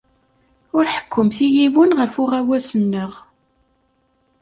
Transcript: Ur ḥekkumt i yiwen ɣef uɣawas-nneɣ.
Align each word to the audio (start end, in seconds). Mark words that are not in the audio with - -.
Ur 0.75 0.85
ḥekkumt 0.93 1.37
i 1.45 1.47
yiwen 1.55 1.91
ɣef 1.99 2.13
uɣawas-nneɣ. 2.23 3.11